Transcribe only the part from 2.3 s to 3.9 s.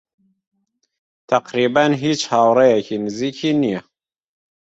هاوڕێیەکی نزیکی نییە.